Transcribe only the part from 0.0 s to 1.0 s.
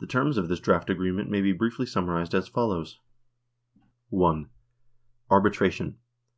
The terms of this draft